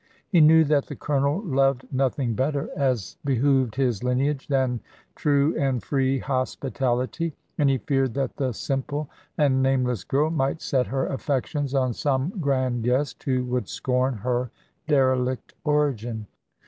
He 0.29 0.41
knew 0.41 0.63
that 0.63 0.87
the 0.87 0.95
Colonel 0.95 1.43
loved 1.43 1.87
nothing 1.91 2.33
better 2.33 2.71
(as 2.75 3.17
behoved 3.23 3.75
his 3.75 4.03
lineage) 4.03 4.47
than 4.47 4.79
true 5.13 5.55
and 5.59 5.83
free 5.83 6.17
hospitality; 6.17 7.35
and 7.59 7.69
he 7.69 7.77
feared 7.77 8.15
that 8.15 8.35
the 8.37 8.51
simple 8.51 9.11
and 9.37 9.61
nameless 9.61 10.03
girl 10.03 10.31
might 10.31 10.59
set 10.59 10.87
her 10.87 11.05
affections 11.05 11.75
on 11.75 11.93
some 11.93 12.29
grand 12.41 12.81
guest, 12.81 13.21
who 13.25 13.45
would 13.45 13.69
scorn 13.69 14.15
her 14.15 14.49
derelict 14.87 15.53
origin. 15.65 16.25